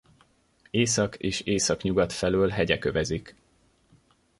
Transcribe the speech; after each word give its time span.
Észak 0.69 1.15
és 1.17 1.39
északnyugat 1.41 2.13
felől 2.13 2.49
hegyek 2.49 2.85
övezik. 2.85 3.35